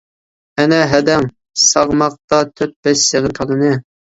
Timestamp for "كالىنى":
3.43-3.73